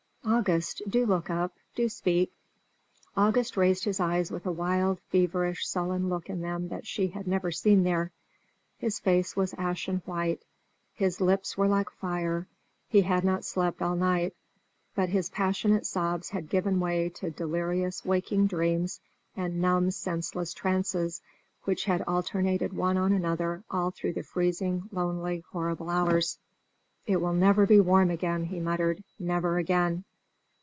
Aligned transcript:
August, 0.23 0.83
do 0.87 1.03
look 1.05 1.31
up! 1.31 1.51
do 1.75 1.89
speak!" 1.89 2.31
August 3.17 3.57
raised 3.57 3.83
his 3.83 3.99
eyes 3.99 4.31
with 4.31 4.45
a 4.45 4.51
wild, 4.51 4.99
feverish, 5.09 5.67
sullen 5.67 6.09
look 6.09 6.29
in 6.29 6.41
them 6.41 6.67
that 6.69 6.85
she 6.85 7.07
had 7.07 7.27
never 7.27 7.51
seen 7.51 7.83
there. 7.83 8.11
His 8.77 8.99
face 8.99 9.35
was 9.35 9.55
ashen 9.57 10.01
white: 10.05 10.43
his 10.93 11.19
lips 11.19 11.57
were 11.57 11.67
like 11.67 11.89
fire. 11.89 12.47
He 12.87 13.01
had 13.01 13.25
not 13.25 13.43
slept 13.43 13.81
all 13.81 13.95
night; 13.95 14.35
but 14.95 15.09
his 15.09 15.31
passionate 15.31 15.87
sobs 15.87 16.29
had 16.29 16.49
given 16.51 16.79
way 16.79 17.09
to 17.15 17.31
delirious 17.31 18.05
waking 18.05 18.45
dreams 18.45 19.01
and 19.35 19.59
numb 19.59 19.89
senseless 19.89 20.53
trances, 20.53 21.21
which 21.63 21.85
had 21.85 22.03
alternated 22.03 22.71
one 22.73 22.95
on 22.95 23.11
another 23.11 23.63
all 23.71 23.89
through 23.89 24.13
the 24.13 24.23
freezing, 24.23 24.87
lonely, 24.91 25.43
horrible 25.51 25.89
hours. 25.89 26.37
"It 27.07 27.19
will 27.19 27.33
never 27.33 27.65
be 27.65 27.79
warm 27.81 28.11
again," 28.11 28.45
he 28.45 28.59
muttered, 28.59 29.03
"never 29.19 29.57
again!" 29.57 30.05